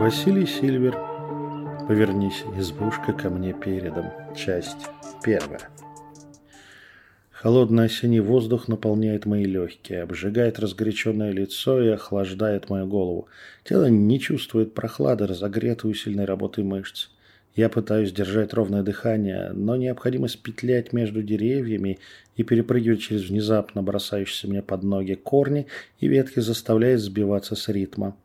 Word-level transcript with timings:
Василий 0.00 0.44
Сильвер. 0.44 0.98
Повернись, 1.86 2.42
избушка 2.58 3.12
ко 3.12 3.30
мне 3.30 3.52
передом. 3.52 4.06
Часть 4.36 4.88
первая. 5.22 5.60
Холодный 7.30 7.84
осенний 7.84 8.18
воздух 8.18 8.66
наполняет 8.66 9.24
мои 9.24 9.44
легкие, 9.44 10.02
обжигает 10.02 10.58
разгоряченное 10.58 11.30
лицо 11.30 11.80
и 11.80 11.88
охлаждает 11.90 12.70
мою 12.70 12.86
голову. 12.88 13.28
Тело 13.62 13.88
не 13.88 14.18
чувствует 14.18 14.74
прохлады, 14.74 15.28
разогретой 15.28 15.92
усиленной 15.92 16.24
работой 16.24 16.64
мышц. 16.64 17.10
Я 17.54 17.68
пытаюсь 17.68 18.12
держать 18.12 18.52
ровное 18.52 18.82
дыхание, 18.82 19.52
но 19.54 19.76
необходимость 19.76 20.42
петлять 20.42 20.92
между 20.92 21.22
деревьями 21.22 22.00
и 22.36 22.42
перепрыгивать 22.42 23.00
через 23.00 23.28
внезапно 23.28 23.80
бросающиеся 23.80 24.48
мне 24.48 24.60
под 24.60 24.82
ноги 24.82 25.14
корни 25.14 25.68
и 26.00 26.08
ветки 26.08 26.40
заставляет 26.40 26.98
сбиваться 27.00 27.54
с 27.54 27.68
ритма. 27.68 28.16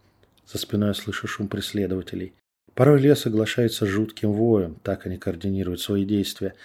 За 0.51 0.57
спиной 0.57 0.95
слышу 0.95 1.27
шум 1.27 1.47
преследователей. 1.47 2.33
Порой 2.73 2.99
лес 2.99 3.25
оглашается 3.25 3.85
жутким 3.85 4.31
воем, 4.31 4.75
так 4.83 5.05
они 5.05 5.17
координируют 5.17 5.81
свои 5.81 6.05
действия. 6.05 6.55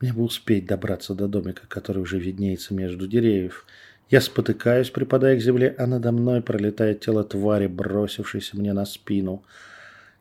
Мне 0.00 0.12
бы 0.12 0.22
успеть 0.22 0.66
добраться 0.66 1.14
до 1.14 1.28
домика, 1.28 1.66
который 1.68 2.02
уже 2.02 2.18
виднеется 2.18 2.72
между 2.74 3.06
деревьев. 3.06 3.66
Я 4.08 4.20
спотыкаюсь, 4.20 4.90
припадая 4.90 5.36
к 5.36 5.42
земле, 5.42 5.74
а 5.78 5.86
надо 5.86 6.12
мной 6.12 6.42
пролетает 6.42 7.00
тело 7.00 7.24
твари, 7.24 7.66
бросившейся 7.66 8.56
мне 8.56 8.72
на 8.72 8.84
спину– 8.84 9.44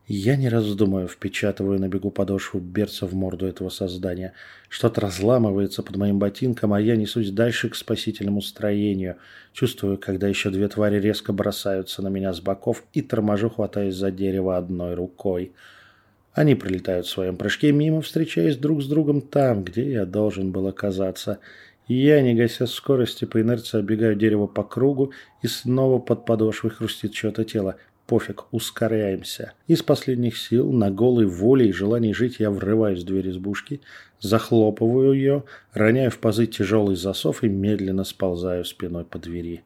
я, 0.08 0.36
не 0.36 0.50
раздумывая, 0.50 1.08
впечатываю 1.08 1.80
на 1.80 1.88
бегу 1.88 2.12
подошву 2.12 2.60
берца 2.60 3.08
в 3.08 3.14
морду 3.14 3.46
этого 3.46 3.70
создания. 3.70 4.34
Что-то 4.68 5.00
разламывается 5.00 5.82
под 5.82 5.96
моим 5.96 6.20
ботинком, 6.20 6.74
а 6.74 6.82
я 6.82 6.98
несусь 6.98 7.32
дальше 7.32 7.70
к 7.70 7.76
спасительному 7.76 8.42
строению. 8.42 9.16
Чувствую, 9.54 9.98
когда 9.98 10.28
еще 10.28 10.50
две 10.50 10.68
твари 10.68 11.00
резко 11.00 11.32
бросаются 11.32 12.02
на 12.02 12.10
меня 12.10 12.34
с 12.34 12.42
боков 12.42 12.84
и 12.92 13.02
торможу, 13.02 13.50
хватаясь 13.50 13.96
за 13.96 14.12
дерево 14.12 14.58
одной 14.58 14.94
рукой. 14.94 15.54
Они 16.34 16.56
пролетают 16.56 17.06
в 17.06 17.10
своем 17.10 17.38
прыжке 17.38 17.72
мимо, 17.72 18.02
встречаясь 18.02 18.58
друг 18.58 18.82
с 18.82 18.88
другом 18.88 19.22
там, 19.22 19.64
где 19.64 19.90
я 19.90 20.06
должен 20.06 20.52
был 20.52 20.68
оказаться. 20.68 21.40
Я, 21.88 22.22
не 22.22 22.34
гася 22.34 22.66
скорости, 22.66 23.24
по 23.24 23.40
инерции 23.40 23.80
оббегаю 23.80 24.16
дерево 24.16 24.48
по 24.48 24.64
кругу, 24.64 25.14
и 25.42 25.48
снова 25.48 26.00
под 26.00 26.26
подошвой 26.26 26.72
хрустит 26.72 27.14
чье-то 27.14 27.46
тело. 27.46 27.78
Пофиг, 28.08 28.46
ускоряемся. 28.52 29.54
Из 29.68 29.82
последних 29.82 30.38
сил, 30.38 30.72
на 30.74 30.92
голой 30.92 31.26
воле 31.26 31.70
и 31.70 31.72
желании 31.72 32.12
жить 32.12 32.36
я 32.40 32.52
врываюсь 32.52 33.04
в 33.04 33.06
дверь 33.06 33.30
избушки, 33.30 33.80
захлопываю 34.20 35.14
ее, 35.14 35.44
роняю 35.74 36.12
в 36.12 36.20
пазы 36.20 36.46
тяжелый 36.46 36.98
засов 36.98 37.44
и 37.44 37.48
медленно 37.48 38.04
сползаю 38.04 38.66
спиной 38.66 39.06
по 39.06 39.20
двери. 39.20 39.64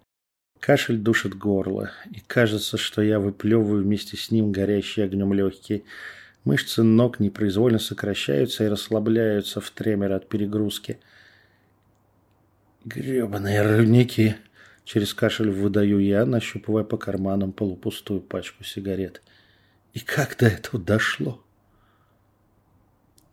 Кашель 0.59 0.97
душит 0.97 1.35
горло, 1.35 1.91
и 2.11 2.19
кажется, 2.19 2.77
что 2.77 3.01
я 3.01 3.19
выплевываю 3.19 3.83
вместе 3.83 4.17
с 4.17 4.29
ним 4.31 4.51
горящий 4.51 5.01
огнем 5.01 5.33
легкие. 5.33 5.83
Мышцы 6.43 6.83
ног 6.83 7.19
непроизвольно 7.19 7.79
сокращаются 7.79 8.63
и 8.63 8.67
расслабляются 8.67 9.61
в 9.61 9.69
тремер 9.71 10.13
от 10.13 10.29
перегрузки. 10.29 10.99
Гребаные 12.85 13.61
рудники! 13.61 14.35
Через 14.87 15.13
кашель 15.13 15.49
выдаю 15.49 15.99
я, 15.99 16.25
нащупывая 16.25 16.85
по 16.85 16.95
карманам 16.95 17.51
полупустую 17.51 18.21
пачку 18.21 18.63
сигарет. 18.63 19.21
И 19.93 19.99
как 19.99 20.37
до 20.37 20.45
этого 20.45 20.81
дошло? 20.81 21.41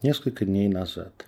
Несколько 0.03 0.45
дней 0.47 0.67
назад. 0.67 1.27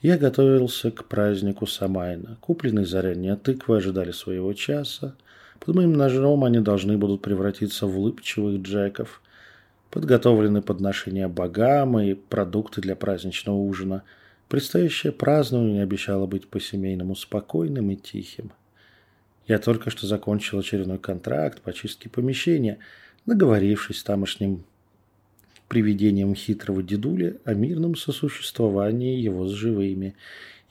Я 0.00 0.16
готовился 0.16 0.92
к 0.92 1.06
празднику 1.06 1.66
Самайна. 1.66 2.38
Купленные 2.40 2.86
заранее 2.86 3.34
тыквы 3.34 3.78
ожидали 3.78 4.12
своего 4.12 4.52
часа. 4.52 5.16
Под 5.58 5.74
моим 5.74 5.94
ножом 5.94 6.44
они 6.44 6.60
должны 6.60 6.96
будут 6.96 7.20
превратиться 7.20 7.88
в 7.88 7.98
улыбчивых 7.98 8.62
джеков. 8.62 9.22
Подготовлены 9.90 10.62
подношения 10.62 11.26
богам 11.26 11.98
и 11.98 12.14
продукты 12.14 12.80
для 12.80 12.94
праздничного 12.94 13.56
ужина. 13.56 14.04
Предстоящее 14.48 15.10
празднование 15.10 15.82
обещало 15.82 16.26
быть 16.26 16.46
по-семейному 16.46 17.16
спокойным 17.16 17.90
и 17.90 17.96
тихим. 17.96 18.52
Я 19.46 19.58
только 19.58 19.90
что 19.90 20.06
закончил 20.06 20.58
очередной 20.58 20.98
контракт 20.98 21.60
по 21.60 21.72
чистке 21.72 22.08
помещения, 22.08 22.78
наговорившись 23.26 23.98
с 23.98 24.02
тамошним 24.02 24.64
привидением 25.68 26.34
хитрого 26.34 26.82
дедуля 26.82 27.36
о 27.44 27.52
мирном 27.54 27.94
сосуществовании 27.94 29.20
его 29.20 29.46
с 29.46 29.52
живыми 29.52 30.14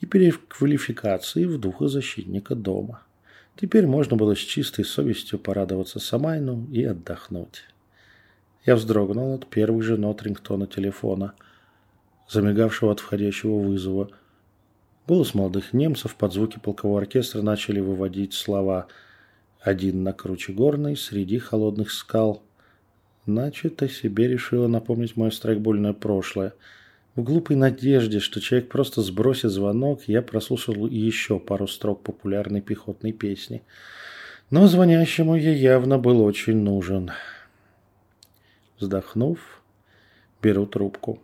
и 0.00 0.06
переквалификации 0.06 1.44
в 1.44 1.58
духозащитника 1.58 2.54
дома. 2.54 3.02
Теперь 3.56 3.86
можно 3.86 4.16
было 4.16 4.34
с 4.34 4.38
чистой 4.38 4.84
совестью 4.84 5.38
порадоваться 5.38 6.00
Самайну 6.00 6.66
и 6.72 6.82
отдохнуть. 6.82 7.64
Я 8.66 8.74
вздрогнул 8.74 9.34
от 9.34 9.46
первых 9.46 9.84
же 9.84 9.96
нот 9.96 10.22
рингтона 10.22 10.66
телефона, 10.66 11.34
замигавшего 12.28 12.90
от 12.90 13.00
входящего 13.00 13.58
вызова– 13.58 14.10
Голос 15.06 15.34
молодых 15.34 15.74
немцев 15.74 16.14
под 16.16 16.32
звуки 16.32 16.58
полкового 16.58 17.00
оркестра 17.00 17.42
начали 17.42 17.78
выводить 17.78 18.32
слова 18.32 18.86
«один 19.60 20.02
на 20.02 20.14
круче 20.14 20.54
горной, 20.54 20.96
среди 20.96 21.38
холодных 21.38 21.90
скал». 21.90 22.42
Значит, 23.26 23.82
о 23.82 23.88
себе 23.88 24.28
решила 24.28 24.66
напомнить 24.66 25.16
мое 25.16 25.30
страйкбольное 25.30 25.92
прошлое. 25.92 26.54
В 27.16 27.22
глупой 27.22 27.56
надежде, 27.56 28.18
что 28.18 28.40
человек 28.40 28.70
просто 28.70 29.02
сбросит 29.02 29.50
звонок, 29.50 30.02
я 30.06 30.22
прослушал 30.22 30.86
еще 30.86 31.38
пару 31.38 31.66
строк 31.68 32.02
популярной 32.02 32.62
пехотной 32.62 33.12
песни. 33.12 33.62
Но 34.48 34.66
звонящему 34.68 35.36
я 35.36 35.52
явно 35.52 35.98
был 35.98 36.22
очень 36.22 36.56
нужен. 36.56 37.10
Вздохнув, 38.78 39.38
беру 40.42 40.66
трубку. 40.66 41.20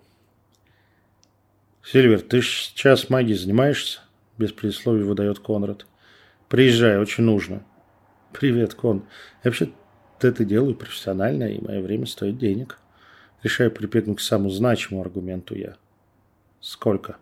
«Сильвер, 1.82 2.20
ты 2.20 2.42
сейчас 2.42 3.08
магией 3.08 3.38
занимаешься?» 3.38 4.00
Без 4.38 4.52
предисловий 4.52 5.02
выдает 5.02 5.38
Конрад. 5.38 5.86
«Приезжай, 6.48 6.98
очень 6.98 7.24
нужно». 7.24 7.64
«Привет, 8.32 8.74
Кон. 8.74 9.04
Я 9.42 9.50
вообще 9.50 9.70
это 10.20 10.44
делаю 10.44 10.74
профессионально, 10.74 11.44
и 11.44 11.60
мое 11.64 11.80
время 11.80 12.06
стоит 12.06 12.38
денег». 12.38 12.78
Решаю 13.42 13.70
припекнуть 13.70 14.18
к 14.18 14.20
самому 14.20 14.50
значимому 14.50 15.02
аргументу 15.02 15.54
я. 15.54 15.76
«Сколько?» 16.60 17.16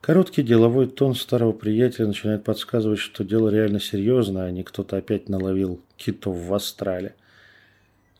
Короткий 0.00 0.42
деловой 0.42 0.86
тон 0.88 1.14
старого 1.14 1.52
приятеля 1.52 2.06
начинает 2.06 2.42
подсказывать, 2.42 2.98
что 2.98 3.22
дело 3.22 3.50
реально 3.50 3.80
серьезное, 3.80 4.46
а 4.46 4.50
не 4.50 4.62
кто-то 4.62 4.96
опять 4.96 5.28
наловил 5.28 5.82
китов 5.98 6.38
в 6.38 6.54
астрале. 6.54 7.14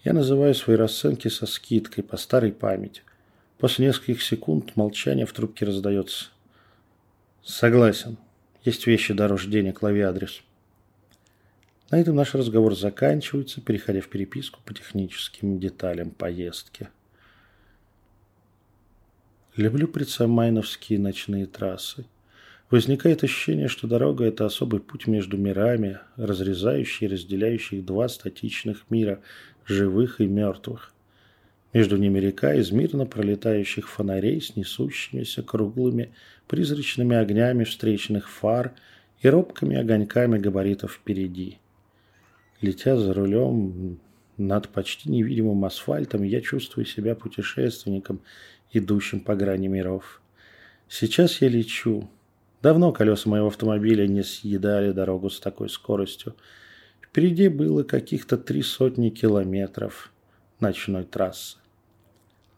Я 0.05 0.13
называю 0.13 0.55
свои 0.55 0.77
расценки 0.77 1.29
со 1.29 1.47
скидкой 1.47 2.05
по 2.05 2.19
старой 2.19 2.53
памяти. 2.53 3.03
После 3.61 3.87
нескольких 3.87 4.23
секунд 4.23 4.75
молчания 4.75 5.27
в 5.27 5.35
трубке 5.35 5.67
раздается. 5.67 6.31
Согласен. 7.45 8.17
Есть 8.65 8.87
вещи 8.87 9.13
дороже 9.13 9.51
денег, 9.51 9.83
лови 9.83 10.01
адрес. 10.01 10.41
На 11.91 12.01
этом 12.01 12.17
наш 12.17 12.35
разговор 12.35 12.75
заканчивается, 12.75 13.61
переходя 13.61 14.01
в 14.01 14.09
переписку 14.09 14.61
по 14.65 14.73
техническим 14.73 15.61
деталям 15.61 16.11
поездки. 16.11 16.89
Люблю 19.57 19.89
предсамайновские 19.89 20.99
ночные 20.99 21.45
трассы. 21.45 22.07
Возникает 22.71 23.25
ощущение, 23.25 23.69
что 23.69 23.87
дорога– 23.87 24.25
это 24.27 24.47
особый 24.47 24.81
путь 24.81 25.07
между 25.07 25.37
мирами, 25.37 25.99
разрезающий 26.17 27.09
и 27.09 27.11
разделяющий 27.11 27.83
два 27.83 28.09
статичных 28.09 28.89
мира– 28.89 29.21
живых 29.67 30.23
и 30.23 30.27
мертвых– 30.27 30.95
между 31.73 31.97
ними 31.97 32.19
река 32.19 32.55
из 32.55 32.73
мирно 32.73 33.07
пролетающих 33.07 33.89
фонарей 33.89 34.41
с 34.41 34.57
несущимися 34.57 35.43
круглыми 35.43 36.13
призрачными 36.49 37.17
огнями 37.17 37.65
встречных 37.65 38.29
фар 38.29 38.73
и 39.21 39.29
робкими 39.29 39.77
огоньками 39.77 40.39
габаритов 40.39 40.95
впереди. 40.95 41.59
Летя 42.61 42.97
за 42.97 43.15
рулем 43.15 44.01
над 44.37 44.69
почти 44.69 45.11
невидимым 45.11 45.65
асфальтом, 45.65 46.25
я 46.25 46.41
чувствую 46.41 46.87
себя 46.87 47.15
путешественником, 47.15 48.21
идущим 48.73 49.21
по 49.21 49.37
грани 49.37 49.69
миров. 49.69 50.21
Сейчас 50.89 51.41
я 51.41 51.49
лечу. 51.49 52.11
Давно 52.63 52.93
колеса 52.93 53.31
моего 53.31 53.47
автомобиля 53.47 54.07
не 54.07 54.23
съедали 54.23 54.91
дорогу 54.91 55.31
с 55.31 55.39
такой 55.39 55.71
скоростью. 55.71 56.35
Впереди 57.01 57.49
было 57.49 57.85
каких-то 57.85 58.37
три 58.37 58.63
сотни 58.63 59.11
километров 59.11 60.13
ночной 60.59 61.05
трассы. 61.05 61.60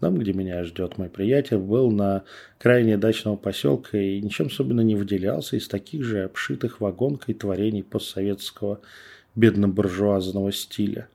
Дом, 0.02 0.18
где 0.18 0.32
меня 0.32 0.64
ждет 0.64 0.98
мой 0.98 1.08
приятель, 1.08 1.58
был 1.58 1.92
на 1.92 2.24
крайне 2.58 2.98
дачного 2.98 3.36
поселка 3.36 3.96
и 3.96 4.20
ничем 4.20 4.46
особенно 4.46 4.80
не 4.80 4.96
выделялся 4.96 5.54
из 5.54 5.68
таких 5.68 6.02
же 6.02 6.24
обшитых 6.24 6.80
вагонкой 6.80 7.36
творений 7.36 7.84
постсоветского 7.84 8.80
бедно-буржуазного 9.36 10.50
стиля. 10.50 11.06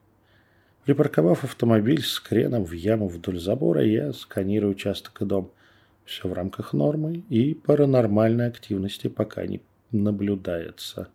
Припарковав 0.86 1.44
автомобиль 1.44 2.02
с 2.02 2.18
креном 2.22 2.64
в 2.64 2.72
яму 2.72 3.10
вдоль 3.10 3.42
забора, 3.42 3.84
я 3.84 4.14
сканирую 4.14 4.72
участок 4.72 5.22
и 5.22 5.26
дом. 5.26 5.52
Все 6.06 6.30
в 6.30 6.32
рамках 6.32 6.72
нормы 6.72 7.26
и 7.28 7.56
паранормальной 7.56 8.48
активности 8.48 9.10
пока 9.10 9.46
не 9.46 9.60
наблюдается. 9.92 11.10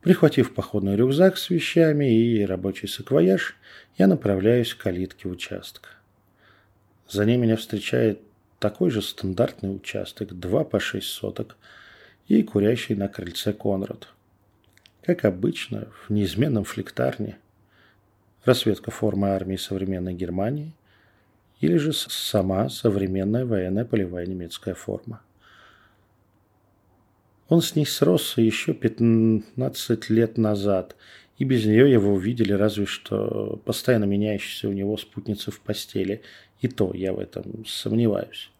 Прихватив 0.00 0.52
походный 0.52 0.96
рюкзак 0.96 1.38
с 1.38 1.48
вещами 1.48 2.12
и 2.12 2.44
рабочий 2.44 2.88
саквояж, 2.88 3.54
я 3.98 4.08
направляюсь 4.08 4.74
к 4.74 4.82
калитке 4.82 5.28
участка. 5.28 5.90
За 7.12 7.26
ней 7.26 7.36
меня 7.36 7.56
встречает 7.58 8.22
такой 8.58 8.88
же 8.88 9.02
стандартный 9.02 9.76
участок, 9.76 10.32
два 10.32 10.64
по 10.64 10.80
шесть 10.80 11.08
соток, 11.08 11.58
и 12.26 12.42
курящий 12.42 12.94
на 12.94 13.06
крыльце 13.06 13.52
Конрад. 13.52 14.08
Как 15.02 15.26
обычно, 15.26 15.88
в 16.06 16.10
неизменном 16.10 16.64
флектарне. 16.64 17.36
Расцветка 18.46 18.90
формы 18.90 19.28
армии 19.28 19.56
современной 19.56 20.14
Германии 20.14 20.72
или 21.60 21.76
же 21.76 21.92
сама 21.92 22.70
современная 22.70 23.44
военная 23.44 23.84
полевая 23.84 24.24
немецкая 24.24 24.72
форма. 24.74 25.20
Он 27.50 27.60
с 27.60 27.76
ней 27.76 27.84
сросся 27.84 28.40
еще 28.40 28.72
15 28.72 30.08
лет 30.08 30.38
назад, 30.38 30.96
и 31.36 31.44
без 31.44 31.66
нее 31.66 31.92
его 31.92 32.14
увидели 32.14 32.54
разве 32.54 32.86
что 32.86 33.60
постоянно 33.66 34.04
меняющиеся 34.04 34.70
у 34.70 34.72
него 34.72 34.96
спутницы 34.96 35.50
в 35.50 35.60
постели, 35.60 36.22
и 36.62 36.68
то 36.68 36.92
я 36.94 37.12
в 37.12 37.18
этом 37.18 37.66
сомневаюсь. 37.66 38.50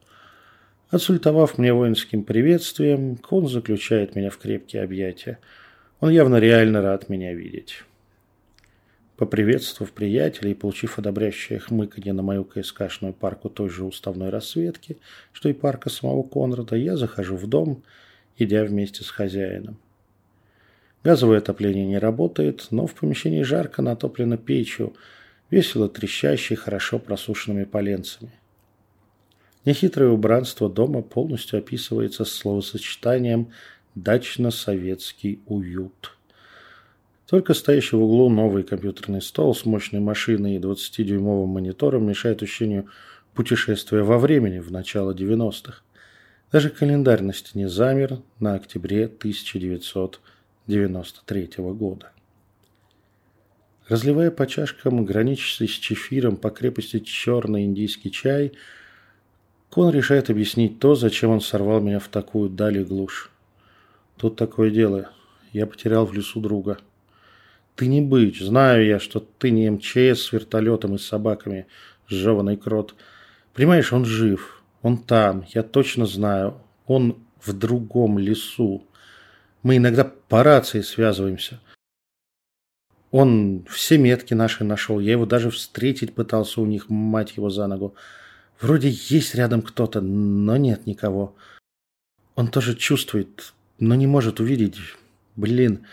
Отсультовав 0.90 1.56
мне 1.56 1.72
воинским 1.72 2.22
приветствием, 2.22 3.16
Кон 3.16 3.48
заключает 3.48 4.14
меня 4.14 4.28
в 4.28 4.36
крепкие 4.36 4.82
объятия. 4.82 5.38
Он 6.00 6.10
явно 6.10 6.36
реально 6.36 6.82
рад 6.82 7.08
меня 7.08 7.32
видеть. 7.32 7.84
Поприветствовав 9.16 9.92
приятеля 9.92 10.50
и 10.50 10.54
получив 10.54 10.98
одобряющее 10.98 11.60
хмыканье 11.60 12.12
на 12.12 12.22
мою 12.22 12.44
КСКшную 12.44 13.14
парку 13.14 13.48
той 13.48 13.70
же 13.70 13.84
уставной 13.84 14.30
рассветки, 14.30 14.98
что 15.32 15.48
и 15.48 15.52
парка 15.52 15.88
самого 15.88 16.24
Конрада, 16.24 16.76
я 16.76 16.96
захожу 16.96 17.36
в 17.36 17.46
дом, 17.46 17.82
идя 18.36 18.64
вместе 18.64 19.04
с 19.04 19.10
хозяином. 19.10 19.78
Газовое 21.04 21.38
отопление 21.38 21.86
не 21.86 21.98
работает, 21.98 22.66
но 22.70 22.86
в 22.86 22.94
помещении 22.94 23.42
жарко 23.42 23.80
натоплено 23.80 24.36
печью, 24.36 24.94
весело 25.52 25.88
трещащей, 25.88 26.56
хорошо 26.56 26.98
просушенными 26.98 27.62
поленцами. 27.64 28.32
Нехитрое 29.64 30.10
убранство 30.10 30.68
дома 30.68 31.02
полностью 31.02 31.60
описывается 31.60 32.24
словосочетанием 32.24 33.52
«дачно-советский 33.94 35.38
уют». 35.46 36.16
Только 37.28 37.54
стоящий 37.54 37.94
в 37.96 38.02
углу 38.02 38.28
новый 38.30 38.64
компьютерный 38.64 39.22
стол 39.22 39.54
с 39.54 39.64
мощной 39.64 40.00
машиной 40.00 40.56
и 40.56 40.58
20-дюймовым 40.58 41.46
монитором 41.46 42.08
мешает 42.08 42.42
ощущению 42.42 42.88
путешествия 43.34 44.02
во 44.02 44.18
времени 44.18 44.58
в 44.58 44.72
начало 44.72 45.14
90-х. 45.14 45.82
Даже 46.50 46.70
календарь 46.70 47.22
на 47.22 47.34
стене 47.34 47.68
замер 47.68 48.18
на 48.40 48.54
октябре 48.54 49.04
1993 49.04 51.50
года. 51.58 52.10
Разливая 53.88 54.30
по 54.30 54.46
чашкам, 54.46 55.04
граничащий 55.04 55.68
с 55.68 55.72
чефиром 55.72 56.36
по 56.36 56.50
крепости 56.50 57.00
черный 57.00 57.64
индийский 57.64 58.10
чай– 58.10 58.52
Кон 59.72 59.90
решает 59.90 60.28
объяснить 60.28 60.80
то, 60.80 60.94
зачем 60.94 61.30
он 61.30 61.40
сорвал 61.40 61.80
меня 61.80 61.98
в 61.98 62.08
такую 62.08 62.50
даль 62.50 62.76
и 62.76 62.84
глушь. 62.84 63.30
Тут 64.18 64.36
такое 64.36 64.70
дело. 64.70 65.08
Я 65.54 65.66
потерял 65.66 66.04
в 66.04 66.12
лесу 66.12 66.40
друга. 66.40 66.76
Ты 67.74 67.86
не 67.86 68.02
быч. 68.02 68.42
Знаю 68.42 68.84
я, 68.84 69.00
что 69.00 69.26
ты 69.38 69.50
не 69.50 69.70
МЧС 69.70 70.24
с 70.24 70.32
вертолетом 70.32 70.96
и 70.96 70.98
с 70.98 71.06
собаками, 71.06 71.66
сжеванный 72.06 72.58
крот. 72.58 72.94
Понимаешь, 73.54 73.94
он 73.94 74.04
жив. 74.04 74.62
Он 74.82 74.98
там. 74.98 75.46
Я 75.54 75.62
точно 75.62 76.04
знаю. 76.04 76.58
Он 76.86 77.16
в 77.40 77.54
другом 77.54 78.18
лесу. 78.18 78.86
Мы 79.62 79.78
иногда 79.78 80.04
по 80.04 80.42
рации 80.42 80.82
связываемся. 80.82 81.60
Он 83.12 83.66
все 83.68 83.98
метки 83.98 84.32
наши 84.32 84.64
нашел. 84.64 84.98
Я 84.98 85.12
его 85.12 85.26
даже 85.26 85.50
встретить 85.50 86.14
пытался 86.14 86.62
у 86.62 86.66
них, 86.66 86.88
мать 86.88 87.36
его 87.36 87.50
за 87.50 87.66
ногу. 87.66 87.94
Вроде 88.58 88.88
есть 88.88 89.34
рядом 89.34 89.60
кто-то, 89.60 90.00
но 90.00 90.56
нет 90.56 90.86
никого. 90.86 91.36
Он 92.36 92.48
тоже 92.48 92.74
чувствует, 92.74 93.52
но 93.78 93.94
не 93.94 94.06
может 94.06 94.40
увидеть. 94.40 94.78
Блин, 95.36 95.84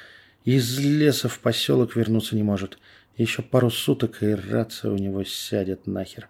из 0.46 0.80
леса 0.80 1.28
в 1.28 1.40
поселок 1.40 1.98
вернуться 1.98 2.38
не 2.38 2.44
может. 2.44 2.80
Еще 3.18 3.42
пару 3.42 3.70
суток, 3.70 4.24
и 4.24 4.34
рация 4.34 4.90
у 4.92 4.98
него 4.98 5.26
сядет 5.26 5.88
нахер. 5.88 6.30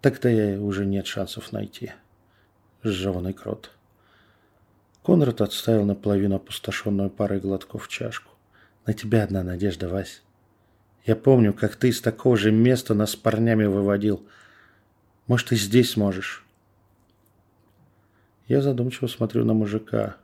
Тогда 0.00 0.28
я 0.30 0.60
уже 0.60 0.86
нет 0.86 1.08
шансов 1.08 1.50
найти. 1.50 1.90
Сжеванный 2.84 3.32
крот. 3.32 3.72
Конрад 5.02 5.40
отставил 5.40 5.84
наполовину 5.84 6.36
опустошенную 6.36 7.10
парой 7.10 7.40
глотков 7.40 7.88
чашку. 7.88 8.30
На 8.88 8.94
тебя 8.94 9.22
одна 9.22 9.44
надежда, 9.44 9.88
Вась. 9.88 10.22
Я 11.06 11.14
помню, 11.14 11.52
как 11.52 11.76
ты 11.76 11.90
из 11.90 12.00
такого 12.00 12.36
же 12.36 12.50
места 12.50 12.94
нас 12.94 13.12
с 13.12 13.16
парнями 13.16 13.66
выводил– 13.66 14.26
может, 15.28 15.52
и 15.52 15.56
здесь 15.56 15.90
сможешь. 15.90 16.42
Я 18.48 18.62
задумчиво 18.62 19.08
смотрю 19.08 19.44
на 19.44 19.52
мужика. 19.52 20.16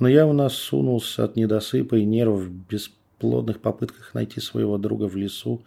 Он 0.00 0.08
явно 0.08 0.48
сунулся 0.48 1.22
от 1.22 1.36
недосыпа 1.36 1.94
и 1.94 2.04
нервов 2.04 2.40
в 2.40 2.50
бесплодных 2.50 3.60
попытках 3.60 4.14
найти 4.14 4.40
своего 4.40 4.78
друга 4.78 5.04
в 5.04 5.14
лесу 5.14 5.64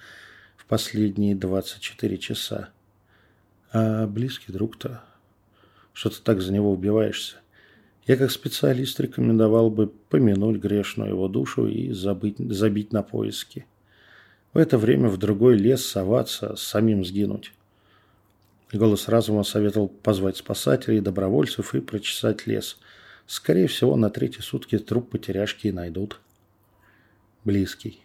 в 0.57 0.65
последние 0.65 1.35
24 1.35 2.17
часа. 2.17 2.69
А 3.71 4.05
близкий 4.07 4.51
друг-то... 4.51 5.01
Что 5.93 6.09
ты 6.09 6.17
так 6.21 6.41
за 6.41 6.51
него 6.51 6.73
убиваешься? 6.73 7.37
Я 8.05 8.17
как 8.17 8.29
специалист 8.29 8.99
рекомендовал 8.99 9.71
бы 9.71 9.87
помянуть 9.87 10.61
грешную 10.61 11.09
его 11.09 11.27
душу 11.27 11.67
и 11.67 11.91
забыть, 11.91 12.37
забить 12.37 12.93
на 12.93 13.01
поиски. 13.01 13.65
В 14.53 14.59
это 14.59 14.77
время 14.77 15.09
в 15.09 15.17
другой 15.17 15.57
лес 15.57 15.83
соваться, 15.83 16.55
самим 16.55 17.03
сгинуть. 17.03 17.51
Голос 18.71 19.07
разума 19.07 19.43
советовал 19.43 19.87
позвать 19.87 20.37
спасателей, 20.37 21.01
добровольцев 21.01 21.73
и 21.73 21.81
прочесать 21.81 22.45
лес. 22.45 22.77
Скорее 23.25 23.67
всего, 23.67 23.95
на 23.95 24.11
третьи 24.11 24.41
сутки 24.41 24.77
труп 24.77 25.09
потеряшки 25.09 25.67
и 25.67 25.71
найдут. 25.71 26.19
Близкий. 27.43 28.01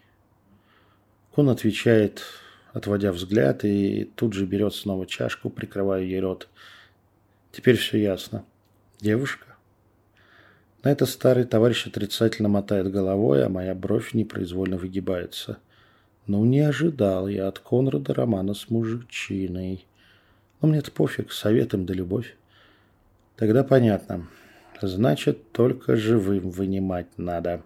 Кун 1.31 1.49
отвечает, 1.49 2.23
отводя 2.73 3.11
взгляд, 3.11 3.63
и 3.65 4.11
тут 4.15 4.33
же 4.33 4.45
берет 4.45 4.73
снова 4.73 5.05
чашку, 5.05 5.49
прикрывая 5.49 6.01
ей 6.01 6.19
рот. 6.19 6.47
Теперь 7.51 7.77
все 7.77 7.99
ясно. 7.99 8.45
Девушка? 8.99 9.50
На 10.83 10.89
это 10.89 11.05
старый 11.05 11.43
товарищ 11.43 11.85
отрицательно 11.85 12.49
мотает 12.49 12.91
головой, 12.91 13.45
а 13.45 13.49
моя 13.49 13.75
бровь 13.75 14.13
непроизвольно 14.13 14.77
выгибается. 14.77 15.59
Ну, 16.25 16.43
не 16.45 16.61
ожидал 16.61 17.27
я 17.27 17.47
от 17.47 17.59
Конрада 17.59 18.13
романа 18.13 18.53
с 18.53 18.69
мужичиной. 18.69 19.85
Но 20.59 20.67
ну, 20.67 20.73
мне-то 20.73 20.91
пофиг, 20.91 21.31
советом 21.31 21.85
да 21.85 21.93
любовь. 21.93 22.35
Тогда 23.35 23.63
понятно. 23.63 24.27
Значит, 24.81 25.51
только 25.51 25.95
живым 25.95 26.49
вынимать 26.49 27.07
надо. 27.17 27.61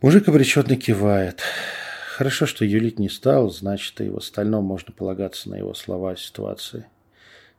Мужик 0.00 0.28
обреченно 0.28 0.76
кивает. 0.76 1.40
Хорошо, 2.16 2.46
что 2.46 2.64
юлить 2.64 2.98
не 2.98 3.08
стал, 3.08 3.50
значит, 3.50 4.00
и 4.00 4.08
в 4.08 4.16
остальном 4.16 4.64
можно 4.64 4.92
полагаться 4.92 5.50
на 5.50 5.56
его 5.56 5.74
слова 5.74 6.12
о 6.12 6.16
ситуации. 6.16 6.86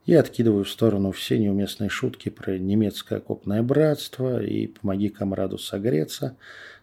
Я 0.07 0.21
откидываю 0.21 0.63
в 0.63 0.69
сторону 0.69 1.11
все 1.11 1.37
неуместные 1.37 1.89
шутки 1.89 2.29
про 2.29 2.57
немецкое 2.57 3.19
окопное 3.19 3.61
братство 3.61 4.41
и 4.41 4.67
«помоги 4.67 5.09
комраду 5.09 5.57
согреться», 5.57 6.37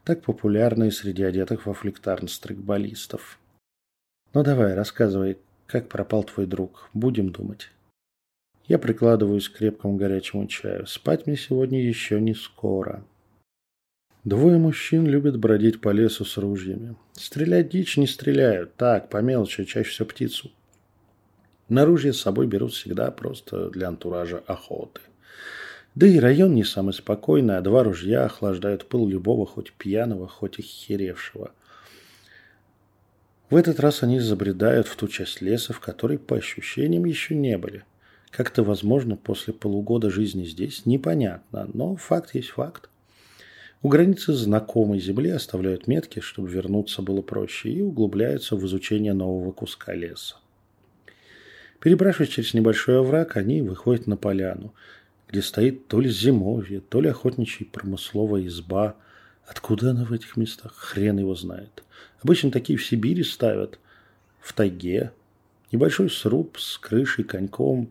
так 0.04 0.21
популярные 0.21 0.93
среди 0.93 1.23
одетых 1.23 1.64
во 1.64 1.73
флектарн 1.73 2.28
стрикболистов. 2.28 3.38
Ну 4.35 4.43
давай, 4.43 4.75
рассказывай, 4.75 5.38
как 5.66 5.88
пропал 5.88 6.25
твой 6.25 6.47
друг? 6.47 6.90
Будем 6.93 7.31
думать. 7.31 7.71
Я 8.66 8.78
прикладываюсь 8.78 9.49
к 9.49 9.57
крепкому 9.57 9.97
горячему 9.97 10.47
чаю. 10.47 10.87
Спать 10.87 11.26
мне 11.26 11.37
сегодня 11.37 11.83
еще 11.83 12.21
не 12.21 12.35
скоро. 12.35 13.07
Двое 14.25 14.59
мужчин 14.59 15.07
любят 15.07 15.38
бродить 15.38 15.81
по 15.81 15.88
лесу 15.88 16.26
с 16.26 16.37
ружьями. 16.37 16.95
Стрелять 17.14 17.71
дичь 17.71 17.97
не 17.97 18.07
стреляют. 18.07 18.75
Так, 18.76 19.09
по 19.09 19.23
мелочи, 19.23 19.64
чаще 19.64 19.88
всего 19.88 20.09
птицу. 20.09 20.50
На 21.68 21.85
ружье 21.85 22.12
с 22.12 22.21
собой 22.21 22.47
берут 22.47 22.73
всегда 22.73 23.11
просто 23.11 23.71
для 23.71 23.88
антуража 23.88 24.42
охоты. 24.47 25.00
Да 25.94 26.06
и 26.06 26.18
район 26.18 26.54
не 26.54 26.64
самый 26.64 26.92
спокойный, 26.92 27.56
а 27.56 27.61
два 27.61 27.83
ружья 27.85 28.25
охлаждают 28.25 28.88
пыл 28.88 29.09
любого, 29.09 29.47
хоть 29.47 29.73
пьяного, 29.73 30.28
хоть 30.28 30.59
и 30.59 30.62
херевшего– 30.62 31.52
в 33.50 33.56
этот 33.56 33.78
раз 33.78 34.02
они 34.02 34.21
забредают 34.21 34.88
в 34.88 34.97
ту 34.97 35.06
часть 35.06 35.40
леса, 35.42 35.73
в 35.73 35.80
которой, 35.80 36.18
по 36.18 36.37
ощущениям, 36.37 37.04
еще 37.04 37.37
не 37.37 37.59
были. 37.59 37.85
Как 38.30 38.50
это 38.50 38.64
возможно 38.64 39.16
после 39.16 39.52
полугода 39.52 40.11
жизни 40.11 40.44
здесь, 40.44 40.87
непонятно, 40.87 41.71
но 41.73 41.94
факт 41.94 42.35
есть 42.35 42.49
факт. 42.49 42.88
У 43.83 43.88
границы 43.88 44.33
знакомой 44.33 44.99
земли 44.99 45.30
оставляют 45.30 45.87
метки, 45.87 46.21
чтобы 46.21 46.49
вернуться 46.49 47.02
было 47.02 47.21
проще, 47.21 47.68
и 47.68 47.83
углубляются 47.83 48.56
в 48.56 48.66
изучение 48.66 49.12
нового 49.12 49.52
куска 49.52 49.94
леса. 49.94 50.37
Перебравшись 51.85 52.31
через 52.31 52.55
небольшой 52.55 52.99
овраг, 52.99 53.37
они 53.37 53.62
выходят 53.62 54.09
на 54.09 54.17
поляну, 54.17 54.75
где 55.29 55.43
стоит 55.43 55.87
то 55.87 56.00
ли 56.00 56.11
зимовье, 56.11 56.81
то 56.81 57.00
ли 57.00 57.11
охотничья 57.11 57.67
промысловая 57.71 58.47
изба, 58.47 58.97
Откуда 59.47 59.91
она 59.91 60.05
в 60.05 60.12
этих 60.12 60.37
местах? 60.37 60.75
Хрен 60.75 61.19
его 61.19 61.35
знает. 61.35 61.85
Обычно 62.23 62.50
такие 62.50 62.79
в 62.79 62.87
Сибири 62.87 63.23
ставят. 63.23 63.79
В 64.41 64.53
тайге. 64.53 65.12
Небольшой 65.71 66.09
сруб 66.11 66.59
с 66.59 66.79
крышей, 66.79 67.25
коньком. 67.25 67.91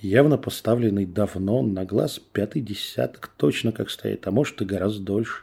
Явно 0.00 0.38
поставленный 0.38 1.06
давно, 1.06 1.62
на 1.62 1.84
глаз 1.84 2.20
пятый 2.32 2.62
десяток, 2.62 3.28
точно 3.36 3.72
как 3.72 3.90
стоит, 3.90 4.26
а 4.26 4.30
может 4.30 4.60
и 4.60 4.64
гораздо 4.64 5.04
дольше. 5.04 5.42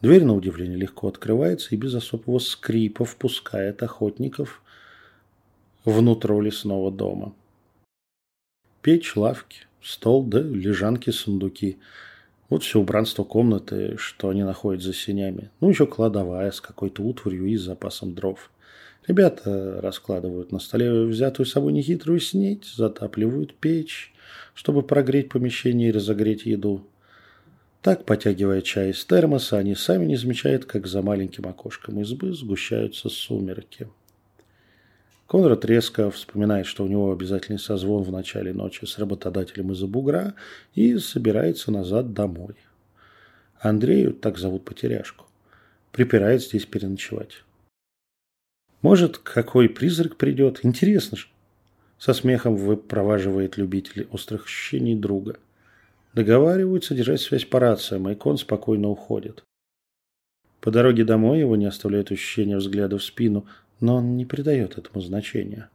Дверь, 0.00 0.24
на 0.24 0.34
удивление, 0.34 0.78
легко 0.78 1.08
открывается 1.08 1.74
и 1.74 1.76
без 1.78 1.94
особого 1.94 2.38
скрипа 2.38 3.04
впускает 3.04 3.82
охотников 3.82 4.62
внутрь 5.88 6.40
лесного 6.40 6.90
дома. 6.90 7.34
Печь, 8.82 9.16
лавки, 9.16 9.66
стол, 9.82 10.24
да 10.24 10.40
лежанки, 10.40 11.10
сундуки. 11.10 11.78
Вот 12.48 12.62
все 12.62 12.80
убранство 12.80 13.24
комнаты, 13.24 13.96
что 13.98 14.30
они 14.30 14.42
находят 14.42 14.82
за 14.82 14.94
сенями. 14.94 15.50
Ну, 15.60 15.68
еще 15.68 15.86
кладовая 15.86 16.50
с 16.50 16.60
какой-то 16.60 17.02
утварью 17.02 17.46
и 17.46 17.56
запасом 17.56 18.14
дров. 18.14 18.50
Ребята 19.06 19.80
раскладывают 19.80 20.52
на 20.52 20.58
столе 20.58 21.04
взятую 21.04 21.46
с 21.46 21.52
собой 21.52 21.72
нехитрую 21.72 22.20
снеть, 22.20 22.64
затапливают 22.66 23.54
печь, 23.54 24.14
чтобы 24.54 24.82
прогреть 24.82 25.30
помещение 25.30 25.88
и 25.88 25.92
разогреть 25.92 26.44
еду. 26.46 26.86
Так, 27.80 28.04
потягивая 28.04 28.60
чай 28.60 28.90
из 28.90 29.04
термоса, 29.04 29.56
они 29.56 29.74
сами 29.74 30.04
не 30.04 30.16
замечают, 30.16 30.64
как 30.64 30.86
за 30.86 31.00
маленьким 31.00 31.46
окошком 31.46 32.00
избы 32.00 32.34
сгущаются 32.34 33.08
сумерки. 33.08 33.88
Конрад 35.28 35.62
резко 35.66 36.10
вспоминает, 36.10 36.64
что 36.64 36.84
у 36.84 36.88
него 36.88 37.12
обязательный 37.12 37.58
созвон 37.58 38.02
в 38.02 38.10
начале 38.10 38.54
ночи 38.54 38.86
с 38.86 38.98
работодателем 38.98 39.72
из-за 39.72 39.86
бугра 39.86 40.34
и 40.74 40.96
собирается 40.96 41.70
назад 41.70 42.14
домой. 42.14 42.54
Андрею, 43.60 44.14
так 44.14 44.38
зовут 44.38 44.64
потеряшку, 44.64 45.26
припирает 45.92 46.42
здесь 46.42 46.64
переночевать. 46.64 47.44
Может, 48.80 49.18
какой 49.18 49.68
призрак 49.68 50.16
придет? 50.16 50.60
Интересно 50.62 51.18
же. 51.18 51.26
Со 51.98 52.14
смехом 52.14 52.56
выпроваживает 52.56 53.58
любитель 53.58 54.08
острых 54.10 54.46
ощущений 54.46 54.94
друга. 54.94 55.36
Договариваются 56.14 56.94
держать 56.94 57.20
связь 57.20 57.44
по 57.44 57.60
рациям, 57.60 58.08
и 58.08 58.14
кон 58.14 58.38
спокойно 58.38 58.88
уходит. 58.88 59.44
По 60.62 60.70
дороге 60.70 61.04
домой 61.04 61.40
его 61.40 61.54
не 61.56 61.66
оставляет 61.66 62.10
ощущение 62.12 62.56
взгляда 62.56 62.96
в 62.96 63.04
спину, 63.04 63.46
но 63.80 63.96
он 63.96 64.16
не 64.16 64.24
придает 64.24 64.78
этому 64.78 65.00
значения. 65.00 65.70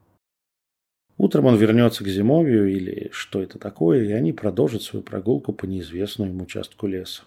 Утром 1.17 1.45
он 1.45 1.57
вернется 1.57 2.03
к 2.03 2.07
зимовью 2.07 2.67
или 2.67 3.09
что 3.11 3.41
это 3.41 3.59
такое, 3.59 4.03
и 4.03 4.11
они 4.11 4.33
продолжат 4.33 4.81
свою 4.81 5.03
прогулку 5.03 5.53
по 5.53 5.65
неизвестному 5.65 6.31
ему 6.31 6.43
участку 6.43 6.87
леса. 6.87 7.23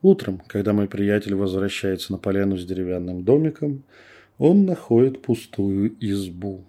Утром, 0.00 0.40
когда 0.46 0.72
мой 0.72 0.88
приятель 0.88 1.34
возвращается 1.34 2.12
на 2.12 2.18
поляну 2.18 2.56
с 2.56 2.64
деревянным 2.64 3.24
домиком, 3.24 3.82
он 4.38 4.64
находит 4.64 5.22
пустую 5.22 5.96
избу. 6.00 6.64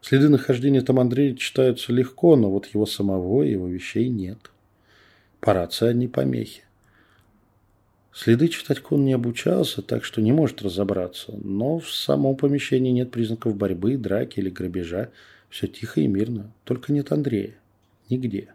Следы 0.00 0.28
нахождения 0.28 0.82
там 0.82 0.98
Андрея 1.00 1.34
читаются 1.34 1.92
легко, 1.92 2.36
но 2.36 2.50
вот 2.50 2.66
его 2.66 2.86
самого 2.86 3.42
и 3.42 3.52
его 3.52 3.68
вещей 3.68 4.08
нет. 4.08 4.50
По 5.40 5.54
рации 5.54 5.88
одни 5.88 6.08
помехи. 6.08 6.62
Следы 8.20 8.48
читать 8.48 8.80
Кон 8.80 9.04
не 9.04 9.12
обучался, 9.12 9.80
так 9.80 10.02
что 10.02 10.20
не 10.20 10.32
может 10.32 10.60
разобраться, 10.60 11.34
но 11.40 11.78
в 11.78 11.88
самом 11.88 12.34
помещении 12.34 12.90
нет 12.90 13.12
признаков 13.12 13.54
борьбы, 13.54 13.96
драки 13.96 14.40
или 14.40 14.50
грабежа. 14.50 15.10
Все 15.50 15.68
тихо 15.68 16.00
и 16.00 16.08
мирно, 16.08 16.50
только 16.64 16.92
нет 16.92 17.12
Андрея. 17.12 17.54
Нигде. 18.10 18.48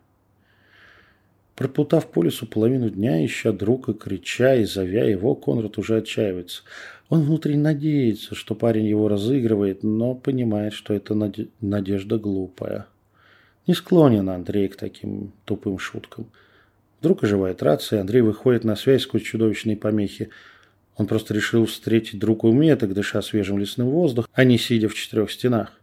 Проплутав 1.55 2.12
по 2.12 2.24
лесу 2.24 2.46
половину 2.46 2.89
дня, 2.89 3.25
ища 3.25 3.53
друга, 3.53 3.93
крича 3.93 4.55
и 4.55 4.65
зовя 4.65 5.05
его, 5.05 5.34
Конрад 5.34 5.77
уже 5.77 5.96
отчаивается. 5.96 6.63
Он 7.08 7.22
внутри 7.22 7.55
надеется, 7.55 8.36
что 8.36 8.55
парень 8.55 8.88
его 8.88 9.08
разыгрывает, 9.08 9.82
но 9.82 10.13
понимает, 10.13 10.74
что 10.74 10.93
это 10.93 11.15
надежда 11.62 12.17
глупая. 12.17 12.88
Не 13.65 13.75
склонен 13.75 14.27
Андрей 14.29 14.67
к 14.67 14.75
таким 14.75 15.32
тупым 15.46 15.79
шуткам. 15.79 16.27
Вдруг 17.04 17.26
оживает 17.26 17.62
рация, 17.62 18.00
Андрей 18.00 18.22
выходит 18.22 18.64
на 18.64 18.78
связь 18.78 19.02
сквозь 19.02 19.24
чудовищные 19.24 19.76
помехи. 19.76 20.30
Он 20.96 21.06
просто 21.06 21.34
решил 21.34 21.66
встретить 21.66 22.18
друг 22.18 22.46
у 22.46 22.54
меток, 22.54 22.94
дыша 22.94 23.22
свежим 23.22 23.58
лесным 23.58 23.90
воздухом, 23.90 24.32
а 24.34 24.46
не 24.46 24.58
сидя 24.58 24.88
в 24.88 24.96
четырех 24.96 25.30
стенах. 25.30 25.74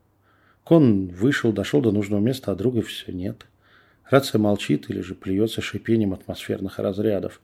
Кон 0.65 1.09
вышел, 1.09 1.53
дошел 1.53 1.83
до 1.83 1.93
нужного 1.93 2.21
места, 2.21 2.53
а 2.53 2.55
друга 2.55 2.81
все 2.81 3.13
нет. 3.13 3.45
Рация 4.09 4.39
молчит 4.39 4.89
или 4.89 5.03
же 5.03 5.15
плюется 5.15 5.61
шипением 5.61 6.15
атмосферных 6.15 6.79
разрядов. 6.79 7.43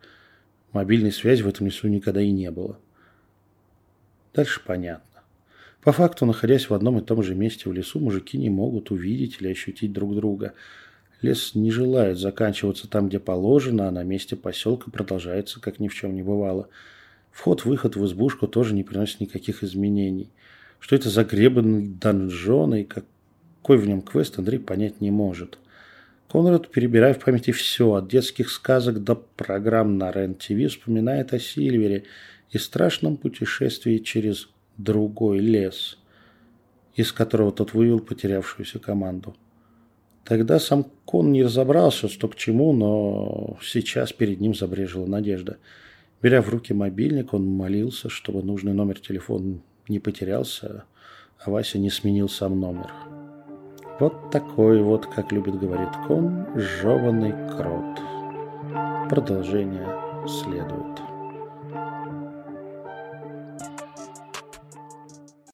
Мобильной 0.73 1.13
связи 1.13 1.43
в 1.43 1.49
этом 1.49 1.67
лесу 1.67 1.87
никогда 1.89 2.23
и 2.23 2.31
не 2.31 2.51
было. 2.51 2.79
Дальше 4.33 4.63
понятно. 4.65 5.21
По 5.83 5.93
факту, 5.93 6.25
находясь 6.25 6.71
в 6.71 6.73
одном 6.73 6.99
и 6.99 7.05
том 7.05 7.23
же 7.23 7.35
месте 7.35 7.69
в 7.69 7.75
лесу, 7.75 8.01
мужики 8.01 8.39
не 8.39 8.49
могут 8.49 8.91
увидеть 8.91 9.37
или 9.39 9.51
ощутить 9.51 9.93
друг 9.93 10.15
друга. 10.15 10.55
Лес 11.23 11.55
не 11.55 11.71
желает 11.71 12.19
заканчиваться 12.19 12.89
там, 12.89 13.09
где 13.09 13.19
положено, 13.19 13.89
а 13.89 13.91
на 13.91 14.03
месте 14.03 14.37
поселка 14.37 14.91
продолжается, 14.91 15.61
как 15.61 15.81
ни 15.81 15.89
в 15.89 15.95
чем 15.95 16.15
не 16.15 16.23
бывало. 16.23 16.69
Вход-выход 17.33 17.97
в 17.97 18.05
избушку 18.05 18.47
тоже 18.49 18.75
не 18.75 18.83
приносит 18.83 19.21
никаких 19.21 19.63
изменений. 19.63 20.31
Что 20.79 20.95
это 20.95 21.09
за 21.09 21.25
гребаный 21.25 21.89
донжон 21.89 22.75
и 22.75 22.85
какой 22.85 23.79
в 23.79 23.89
нем 23.89 24.03
квест, 24.03 24.39
Андрей 24.39 24.59
понять 24.59 25.01
не 25.01 25.11
может. 25.11 25.59
Конрад, 26.29 26.71
перебирая 26.71 27.15
в 27.15 27.25
памяти 27.25 27.53
все, 27.53 27.95
от 27.95 28.09
детских 28.09 28.51
сказок 28.51 29.03
до 29.03 29.15
программ 29.15 29.97
на 29.97 30.11
РЕН-ТВ, 30.11 30.71
вспоминает 30.71 31.33
о 31.33 31.39
Сильвере 31.39 32.05
и 32.51 32.59
страшном 32.59 33.17
путешествии 33.17 33.99
через 33.99 34.49
другой 34.77 35.39
лес, 35.39 35.99
из 36.95 37.13
которого 37.13 37.53
тот 37.53 37.75
вывел 37.75 38.01
потерявшуюся 38.01 38.79
команду. 38.79 39.35
Тогда 40.27 40.59
сам 40.59 40.87
Кон 41.05 41.31
не 41.31 41.45
разобрался, 41.45 42.09
что 42.09 42.27
к 42.27 42.35
чему, 42.35 42.73
но 42.73 43.57
сейчас 43.63 44.13
перед 44.13 44.41
ним 44.41 44.55
забрежила 44.55 45.07
надежда. 45.07 45.59
Беря 46.21 46.43
в 46.43 46.49
руки 46.49 46.75
мобильник, 46.75 47.33
он 47.33 47.47
молился, 47.47 48.09
чтобы 48.09 48.43
нужный 48.43 48.73
номер 48.73 48.99
телефона 48.99 49.61
не 49.89 50.01
потерялся, 50.01 50.85
а 51.39 51.51
Вася 51.51 51.79
не 51.79 51.91
сменил 51.91 52.29
сам 52.29 52.59
номер. 52.59 52.91
Вот 54.01 54.33
такой 54.33 54.83
вот, 54.83 55.07
как 55.07 55.31
любит 55.31 55.61
говорить 55.61 55.95
кон, 56.09 56.47
жеванный 56.57 57.33
крот. 57.57 58.01
Продолжение 59.09 59.87
следует. 60.27 61.16